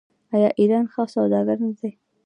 آیا 0.35 0.49
ایرانیان 0.59 0.85
ښه 0.93 1.03
سوداګر 1.13 1.57
نه 1.65 1.71
دي؟ 1.79 1.89